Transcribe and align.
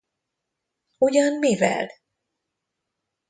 Ugyan 0.99 1.37
mivel? 1.39 1.89